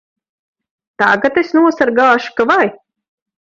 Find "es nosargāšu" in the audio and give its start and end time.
1.43-2.35